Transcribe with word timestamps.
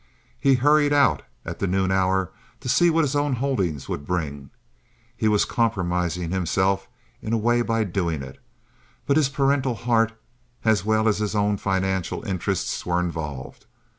He 0.39 0.55
hurried 0.55 0.93
out 0.93 1.21
at 1.45 1.59
the 1.59 1.67
noon 1.67 1.91
hour 1.91 2.31
to 2.61 2.67
see 2.67 2.89
what 2.89 3.03
his 3.03 3.15
own 3.15 3.33
holdings 3.33 3.87
would 3.87 4.03
bring. 4.03 4.49
He 5.15 5.27
was 5.27 5.45
compromising 5.45 6.31
himself 6.31 6.87
in 7.21 7.33
a 7.33 7.37
way 7.37 7.61
by 7.61 7.83
doing 7.83 8.23
it, 8.23 8.39
but 9.05 9.15
his 9.15 9.29
parental 9.29 9.75
heart, 9.75 10.13
as 10.65 10.83
well 10.83 11.07
as 11.07 11.21
is 11.21 11.35
own 11.35 11.57
financial 11.57 12.25
interests, 12.25 12.83
were 12.83 12.99
involved. 12.99 13.67